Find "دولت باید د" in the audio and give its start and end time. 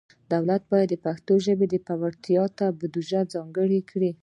0.33-0.95